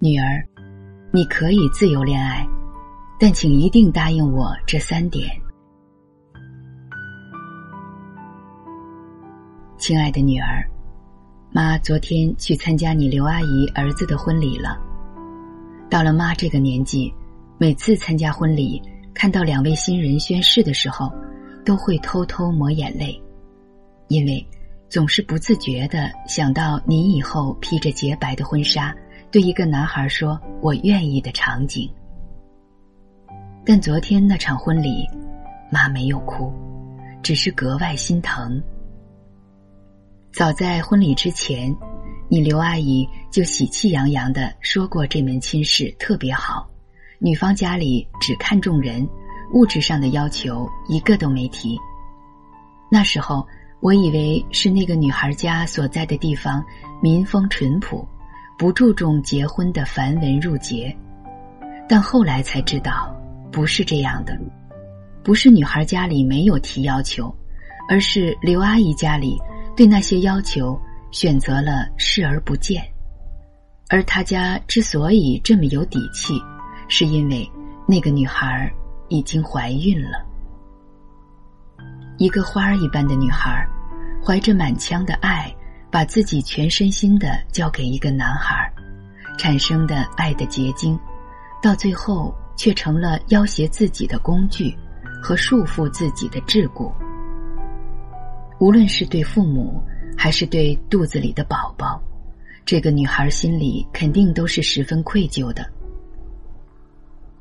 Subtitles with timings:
[0.00, 0.46] 女儿，
[1.12, 2.46] 你可以自由恋爱，
[3.18, 5.28] 但请一定答应我这三点。
[9.76, 10.64] 亲爱的女儿，
[11.50, 14.78] 妈昨天去参加你刘阿姨儿子的婚礼了。
[15.90, 17.12] 到了妈这个年纪，
[17.58, 18.80] 每次参加婚礼，
[19.12, 21.12] 看到两位新人宣誓的时候，
[21.64, 23.20] 都会偷偷抹眼泪，
[24.06, 24.46] 因为
[24.88, 28.94] 总是不自觉的想到你以后披着洁白的婚纱，
[29.30, 31.90] 对一个男孩说“我愿意”的场景。
[33.64, 35.06] 但昨天那场婚礼，
[35.70, 36.50] 妈没有哭，
[37.22, 38.62] 只是格外心疼。
[40.32, 41.74] 早在婚礼之前，
[42.28, 46.66] 你刘阿姨就喜气洋洋的说过这门亲事特别好，
[47.18, 49.06] 女方家里只看重人，
[49.52, 51.78] 物质上的要求一个都没提。
[52.90, 53.46] 那时候
[53.80, 56.64] 我以为是那个女孩家所在的地方
[57.02, 58.06] 民风淳朴，
[58.58, 60.94] 不注重结婚的繁文缛节，
[61.88, 63.16] 但后来才知道
[63.52, 64.36] 不是这样的，
[65.22, 67.32] 不是女孩家里没有提要求，
[67.88, 69.38] 而是刘阿姨家里。
[69.76, 70.76] 对那些要求
[71.12, 72.82] 选择了视而不见，
[73.88, 76.34] 而他家之所以这么有底气，
[76.88, 77.48] 是因为
[77.86, 78.68] 那个女孩
[79.06, 80.18] 已经怀孕了。
[82.16, 83.64] 一个花儿一般的女孩，
[84.20, 85.54] 怀着满腔的爱，
[85.90, 88.70] 把自己全身心的交给一个男孩，
[89.38, 90.98] 产生的爱的结晶，
[91.62, 94.76] 到最后却成了要挟自己的工具
[95.22, 96.92] 和束缚自己的桎梏。
[98.58, 99.82] 无论是对父母，
[100.16, 102.02] 还是对肚子里的宝宝，
[102.64, 105.64] 这个女孩心里肯定都是十分愧疚的。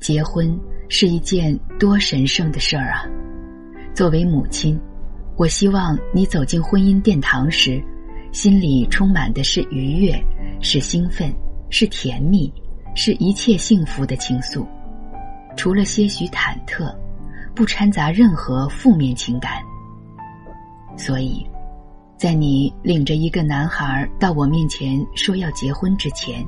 [0.00, 0.58] 结婚
[0.90, 3.06] 是一件多神圣的事儿啊！
[3.94, 4.78] 作为母亲，
[5.36, 7.82] 我希望你走进婚姻殿堂时，
[8.34, 10.12] 心里充满的是愉悦，
[10.60, 11.32] 是兴奋，
[11.70, 12.52] 是甜蜜，
[12.96, 14.66] 是一切幸福的情愫，
[15.56, 16.92] 除了些许忐忑，
[17.54, 19.62] 不掺杂任何负面情感。
[20.96, 21.46] 所以，
[22.16, 26.44] 在你领着一个男孩到我面前说要结婚之前，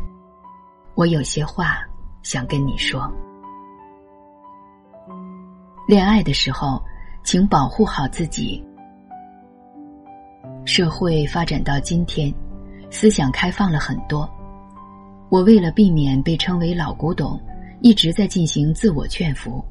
[0.97, 1.78] 我有些话
[2.25, 3.09] 想跟你说。
[5.87, 6.82] 恋爱的时候，
[7.22, 8.61] 请保护好自己。
[10.66, 12.34] 社会发展到今天，
[12.91, 14.28] 思想开放了很多。
[15.31, 17.41] 我为了避免被称为老古董，
[17.81, 19.65] 一直在进行自我劝服。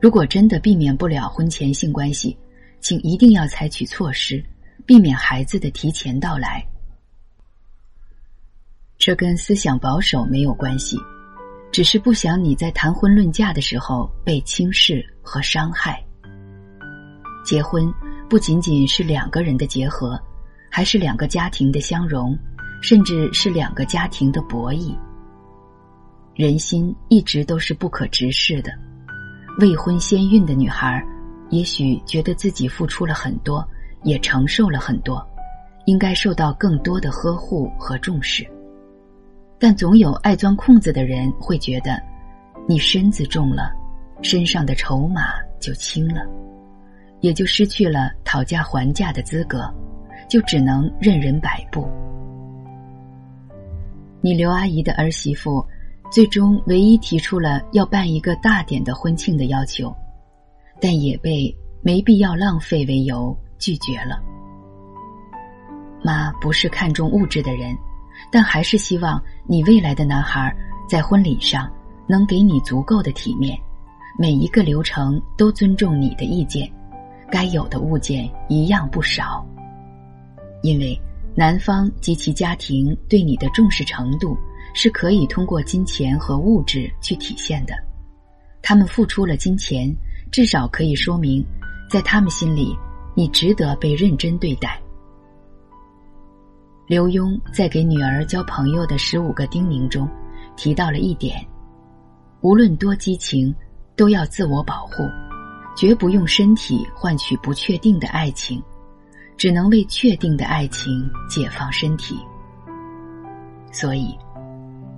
[0.00, 2.36] 如果真的避免不了婚前性关系，
[2.80, 4.44] 请一定要采取措施，
[4.84, 6.66] 避免孩子的提前到来。
[8.98, 10.98] 这跟思想保守没有关系，
[11.70, 16.04] 只是不想你在谈婚论嫁的时候被轻视和伤害。
[17.44, 17.92] 结婚
[18.28, 20.20] 不仅仅是两个人的结合，
[20.70, 22.36] 还是两个家庭的相融，
[22.80, 24.94] 甚至是两个家庭的博弈。
[26.34, 28.72] 人心一直都是不可直视的，
[29.60, 31.04] 未婚先孕的女孩。
[31.50, 33.64] 也许觉得自己付出了很多，
[34.02, 35.24] 也承受了很多，
[35.84, 38.44] 应该受到更多的呵护和重视。
[39.58, 42.02] 但总有爱钻空子的人会觉得，
[42.66, 43.70] 你身子重了，
[44.22, 46.26] 身上的筹码就轻了，
[47.24, 49.72] 也就失去了讨价还价的资格，
[50.28, 51.88] 就只能任人摆布。
[54.20, 55.66] 你刘阿姨的儿媳妇，
[56.10, 59.90] 最终唯一提出了要办一个大点的婚庆的要求。
[60.78, 64.20] 但也被没必要浪费为由拒绝了。
[66.02, 67.74] 妈不是看重物质的人，
[68.30, 70.54] 但还是希望你未来的男孩
[70.86, 71.72] 在婚礼上
[72.06, 73.58] 能给你足够的体面，
[74.18, 76.70] 每一个流程都尊重你的意见，
[77.30, 79.46] 该有的物件一样不少。
[80.62, 81.00] 因为
[81.34, 84.36] 男方及其家庭对你的重视程度
[84.74, 87.74] 是可以通过金钱和物质去体现的，
[88.62, 89.94] 他们付出了金钱。
[90.32, 91.44] 至少可以说明，
[91.88, 92.76] 在他们心里，
[93.14, 94.80] 你值得被认真对待。
[96.88, 100.08] 刘墉在给女儿交朋友的十五个叮咛中，
[100.56, 101.36] 提到了一点：
[102.40, 103.54] 无论多激情，
[103.94, 105.04] 都要自我保护，
[105.74, 108.62] 绝不用身体换取不确定的爱情，
[109.36, 112.18] 只能为确定的爱情解放身体。
[113.72, 114.16] 所以，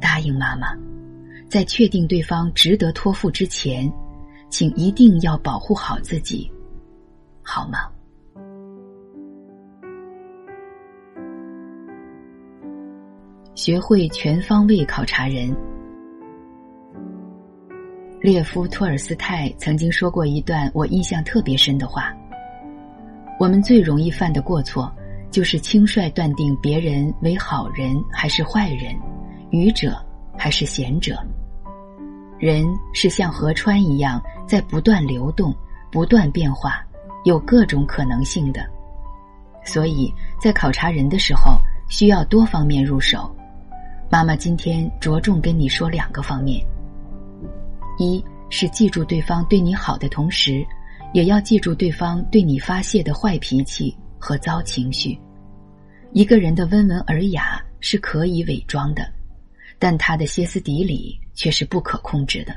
[0.00, 0.68] 答应妈妈，
[1.48, 3.92] 在确定对方值得托付之前。
[4.48, 6.48] 请一定要保护好自己，
[7.42, 7.90] 好吗？
[13.56, 15.54] 学会全方位考察人。
[18.26, 22.12] 列夫·托尔斯泰曾经说过一段我印象特别深的话：
[23.38, 24.92] 我们最容易犯的过错，
[25.30, 28.96] 就是轻率断定别人为好人还是坏人，
[29.50, 30.04] 愚者
[30.36, 31.24] 还是贤者？
[32.36, 35.54] 人是像河川一样在不断流动、
[35.92, 36.84] 不断变化，
[37.24, 38.66] 有各种可能性的。
[39.62, 43.32] 所以在考察人的时候，需要多方面入手。
[44.10, 46.60] 妈妈今天着重跟你说两个方面：
[47.98, 50.66] 一是记住对方对你好的同时，
[51.12, 55.18] 也要记住对方对你发泄的坏脾气和糟情绪。
[56.12, 59.06] 一个人的温文尔雅是可以伪装的。
[59.78, 62.56] 但他的歇斯底里却是不可控制的。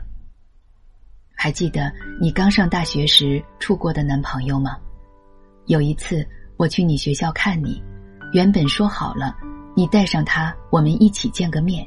[1.36, 4.78] 还记得你刚上大学时处过的男朋友吗？
[5.66, 6.26] 有一次
[6.56, 7.84] 我去你学校看你，
[8.32, 9.36] 原本说好了
[9.76, 11.86] 你带上他，我们一起见个面。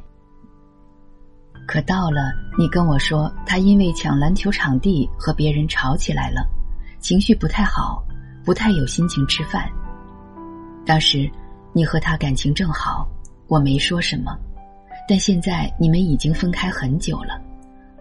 [1.67, 6.47] 可到了，你跟我说他因为抢篮球场地和别人吵起来了，
[7.01, 8.05] 情绪不太好，
[8.45, 9.69] 不太有心情吃饭。
[10.85, 11.31] 当时
[11.73, 13.09] 你和他感情正好，
[13.49, 14.37] 我没说什么。
[15.09, 17.41] 但现在你们已经分开很久了，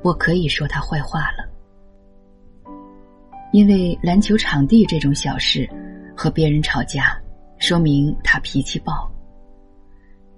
[0.03, 1.47] 我可以说他坏话了。
[3.51, 5.69] 因为篮球场地这种小事，
[6.15, 7.17] 和别人吵架，
[7.57, 9.09] 说明他脾气暴。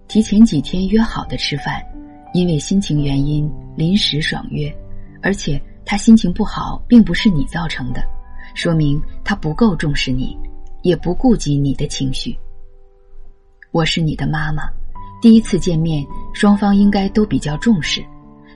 [0.07, 1.83] 提前几天约好的吃饭，
[2.33, 4.75] 因为心情原因临时爽约，
[5.21, 8.03] 而且他心情不好，并不是你造成的，
[8.55, 10.37] 说明他不够重视你，
[10.81, 12.37] 也不顾及你的情绪。
[13.71, 14.63] 我是你的妈妈。
[15.21, 18.03] 第一次见面，双方应该都比较重视，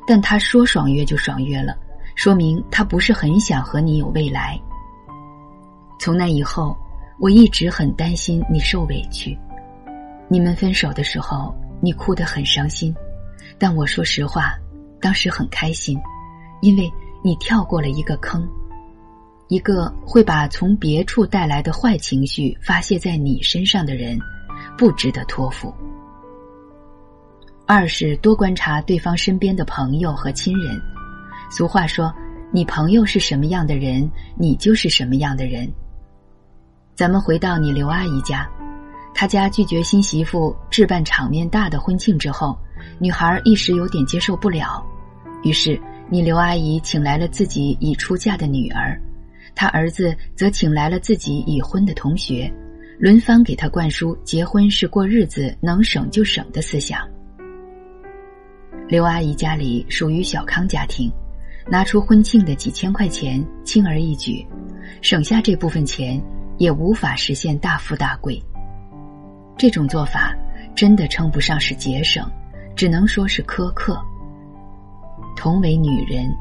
[0.06, 1.77] 但他说爽约就爽约了，
[2.15, 4.59] 说明他不是很想和你有未来。
[6.00, 6.75] 从那以后，
[7.19, 9.38] 我一直很担心你受委屈。
[10.27, 12.94] 你们分手的时候，你哭得很伤心，
[13.59, 14.54] 但我说实话，
[15.01, 16.00] 当时很开心，
[16.62, 16.92] 因为
[17.24, 18.48] 你跳过了一个坑，
[19.48, 24.19] 一个会把从别处带来的坏情绪发泄在你身上的人，
[24.77, 25.74] 不值得托付。
[27.65, 30.80] 二是多观察对方身边的朋友和亲人。
[31.50, 32.13] 俗话说
[32.51, 35.69] ：“你朋友是什么样的人，你就是什么样的人。”
[36.95, 38.50] 咱们回到你刘阿姨家，
[39.13, 42.57] 她家拒绝新媳妇置办场面大的婚庆之后，
[43.00, 44.86] 女孩一时有点接受不了，
[45.44, 45.80] 于是
[46.10, 49.00] 你刘阿姨请来了自己已出嫁的女儿，
[49.54, 52.51] 她儿子则请来了自己已婚的同学，
[53.00, 57.07] 轮番给她灌输结婚是过日子，能省就省的思想。
[58.88, 61.12] 刘阿姨家里属于小康家庭，
[61.68, 64.45] 拿出婚庆的几千块钱，轻而易举，
[65.01, 66.22] 省下这部分钱
[66.57, 68.42] 也无法实现大富大贵。
[69.57, 70.34] 这种做法
[70.74, 72.31] 真的称不上是节省，
[72.77, 74.00] 只能说是苛刻。
[75.35, 76.31] 同为女人，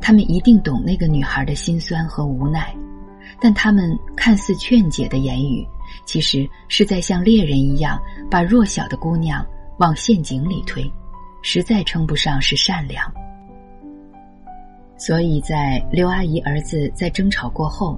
[0.00, 2.72] 她们一定懂那个女孩的心酸和无奈，
[3.40, 5.66] 但她们看似劝解的言语，
[6.04, 7.98] 其实是在像猎人一样
[8.30, 9.44] 把弱小的姑娘
[9.78, 10.88] 往陷阱里推。
[11.42, 13.08] 实在称不上是善良，
[14.98, 17.96] 所以在刘阿姨儿子在争吵过后，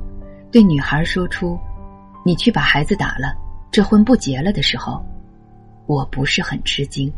[0.52, 1.58] 对女孩说出
[2.26, 3.34] “你去把孩子打了，
[3.70, 5.02] 这婚不结了”的时候，
[5.86, 7.10] 我不是很吃惊。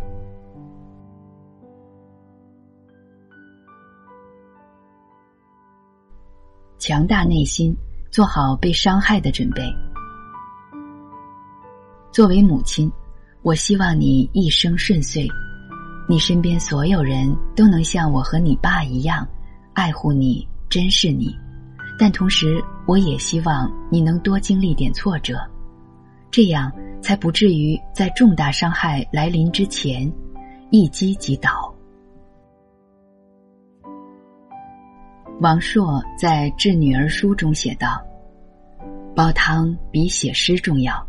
[6.81, 7.77] 强大内心，
[8.11, 9.63] 做好被伤害的准备。
[12.11, 12.91] 作为母亲，
[13.43, 15.29] 我希望你一生顺遂。
[16.09, 19.29] 你身边所有人都能像我和你爸一样
[19.75, 21.37] 爱护你、珍视你，
[21.99, 25.39] 但同时我也希望你能多经历点挫折，
[26.31, 26.73] 这样
[27.03, 30.11] 才不至于在重大伤害来临之前
[30.71, 31.70] 一击即倒。
[35.41, 37.99] 王朔在《致女儿书》中写道
[39.17, 41.03] ：“煲汤比写诗重要，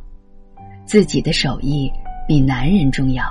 [0.85, 1.91] 自己的手艺
[2.25, 3.25] 比男人重要。”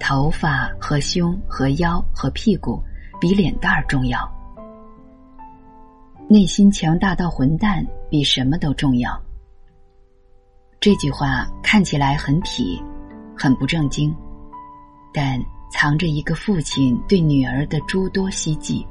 [0.00, 2.82] 头发和胸和腰和屁股
[3.20, 4.28] 比脸蛋儿重要，
[6.28, 9.16] 内心强大到混蛋比什么都重要。
[10.80, 12.82] 这句话看起来很痞，
[13.36, 14.12] 很不正经，
[15.14, 18.84] 但藏着一个父亲对女儿的诸多希冀。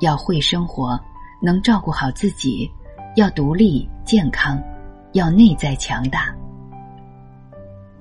[0.00, 0.98] 要会生活，
[1.40, 2.70] 能照顾好自己，
[3.16, 4.62] 要独立健康，
[5.12, 6.34] 要内在强大。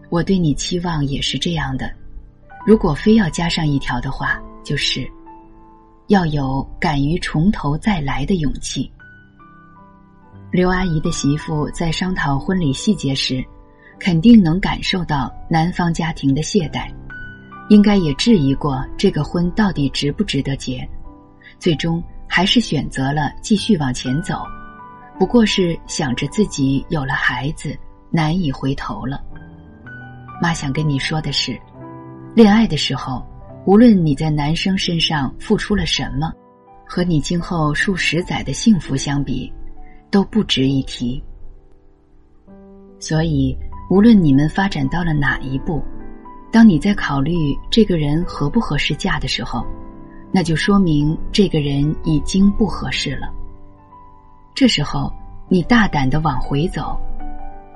[0.10, 1.92] 我对你期望也是这样的，
[2.66, 5.10] 如果非要加上一条的话，就是
[6.08, 8.92] 要有敢于从头再来的勇气。
[10.52, 13.44] 刘阿姨的媳妇在商讨婚礼细节时，
[14.00, 16.94] 肯定能感受到男方家庭的懈怠，
[17.70, 20.88] 应该也质疑过这个婚到底值不值得结，
[21.63, 24.46] 最终还是选择了继续往前走，
[25.17, 27.74] 不过是想着自己有了孩子，
[28.12, 29.24] 难以回头了。
[30.41, 31.58] 妈想跟你说的是，
[32.36, 33.25] 恋爱的时候
[33.65, 36.34] 无论你在男生身上付出了什么，
[36.86, 39.50] 和你今后数十载的幸福相比，
[40.12, 41.24] 都不值一提。
[43.00, 43.58] 所以，
[43.89, 45.82] 无论你们发展到了哪一步，
[46.51, 49.65] 当你在考虑这个人合不合适嫁的时候，
[50.36, 53.32] 那就说明这个人已经不合适了。
[54.56, 55.13] 这时候，
[55.48, 57.00] 你大胆的往回走，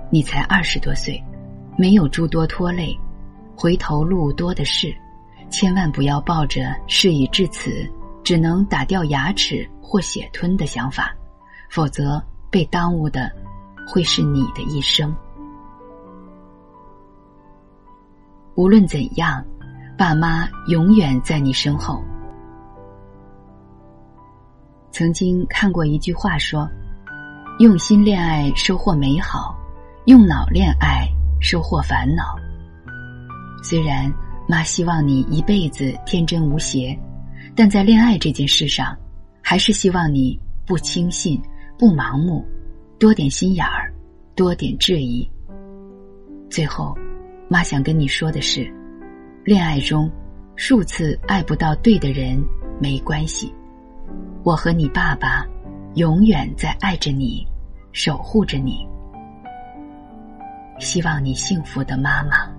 [0.10, 1.24] 你才二十多岁，
[1.78, 3.00] 没有诸多拖累，
[3.56, 4.92] 回头路多的是，
[5.52, 7.88] 千万不要抱着事已至此，
[8.24, 11.16] 只能打掉牙齿或血吞的想法，
[11.70, 13.32] 否则被耽误的
[13.88, 15.16] 会是你的一生。
[18.56, 19.46] 无论怎样，
[19.96, 22.04] 爸妈永远在你身后。
[24.98, 26.68] 曾经看过一句话说
[27.62, 29.56] ：“用心恋爱收获美好，
[30.06, 31.08] 用脑恋爱
[31.40, 32.36] 收获烦恼。”
[33.62, 34.12] 虽然
[34.48, 36.98] 妈希望你一辈子天真无邪，
[37.56, 38.98] 但在恋爱这件事上，
[39.40, 40.36] 还是希望你
[40.66, 41.40] 不轻信、
[41.78, 42.44] 不盲目，
[42.98, 43.94] 多点心眼儿，
[44.36, 45.30] 多点质疑。
[46.50, 46.98] 最后，
[47.48, 48.68] 妈想跟你说的是：
[49.44, 50.10] 恋爱中，
[50.56, 52.44] 数次爱不到对的人
[52.82, 53.54] 没关系。
[54.48, 55.46] 我和你爸爸，
[55.96, 57.46] 永远在爱着你，
[57.92, 58.88] 守护着你。
[60.80, 62.50] 希望你幸福的妈妈。